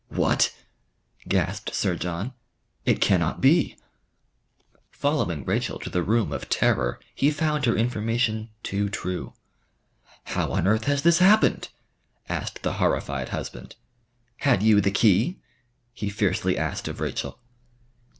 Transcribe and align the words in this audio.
"What!" 0.09 0.51
gasped 1.27 1.75
Sir 1.75 1.95
John. 1.95 2.33
"It 2.85 2.99
cannot 3.01 3.39
be!" 3.39 3.77
Following 4.89 5.45
Rachel 5.45 5.77
to 5.77 5.91
the 5.91 6.01
room 6.01 6.31
of 6.33 6.49
terror 6.49 6.99
he 7.13 7.29
found 7.29 7.65
her 7.65 7.75
information 7.77 8.49
too 8.63 8.89
true. 8.89 9.33
"How 10.23 10.53
on 10.53 10.65
earth 10.65 10.85
has 10.85 11.03
this 11.03 11.19
happened?" 11.19 11.69
asked 12.27 12.63
the 12.63 12.73
horrified 12.81 13.29
husband. 13.29 13.75
"Had 14.37 14.63
you 14.63 14.81
the 14.81 14.89
key?" 14.89 15.37
he 15.93 16.09
fiercely 16.09 16.57
asked 16.57 16.87
of 16.87 16.99
Rachel. 16.99 17.37